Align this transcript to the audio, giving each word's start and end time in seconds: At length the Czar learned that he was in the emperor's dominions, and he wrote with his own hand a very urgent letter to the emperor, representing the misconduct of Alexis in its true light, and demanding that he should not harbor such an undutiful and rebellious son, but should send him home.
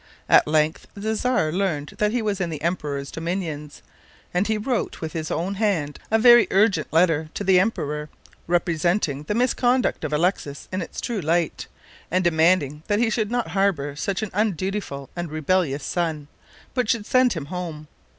At 0.27 0.47
length 0.47 0.87
the 0.95 1.13
Czar 1.13 1.51
learned 1.51 1.93
that 1.99 2.11
he 2.11 2.23
was 2.23 2.41
in 2.41 2.49
the 2.49 2.63
emperor's 2.63 3.11
dominions, 3.11 3.83
and 4.33 4.47
he 4.47 4.57
wrote 4.57 4.99
with 4.99 5.13
his 5.13 5.29
own 5.29 5.53
hand 5.61 5.99
a 6.09 6.17
very 6.17 6.47
urgent 6.49 6.91
letter 6.91 7.29
to 7.35 7.43
the 7.43 7.59
emperor, 7.59 8.09
representing 8.47 9.21
the 9.21 9.35
misconduct 9.35 10.03
of 10.03 10.11
Alexis 10.11 10.67
in 10.71 10.81
its 10.81 11.01
true 11.01 11.21
light, 11.21 11.67
and 12.09 12.23
demanding 12.23 12.81
that 12.87 12.97
he 12.97 13.11
should 13.11 13.29
not 13.29 13.49
harbor 13.49 13.95
such 13.95 14.23
an 14.23 14.31
undutiful 14.33 15.11
and 15.15 15.29
rebellious 15.31 15.83
son, 15.83 16.27
but 16.73 16.89
should 16.89 17.05
send 17.05 17.33
him 17.33 17.45
home. 17.53 17.87